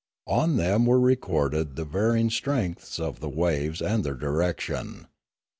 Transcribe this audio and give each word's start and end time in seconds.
On 0.25 0.57
them 0.57 0.87
were 0.87 0.99
recorded 0.99 1.75
the 1.75 1.85
vary 1.85 2.21
ing 2.21 2.31
strengths 2.31 2.99
of 2.99 3.19
the 3.19 3.29
waves 3.29 3.83
and 3.83 4.03
their 4.03 4.15
direction. 4.15 5.05